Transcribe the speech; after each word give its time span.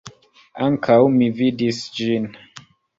Ankaŭ 0.69 0.97
mi 1.19 1.29
vidis 1.43 1.85
ĝin. 2.01 2.29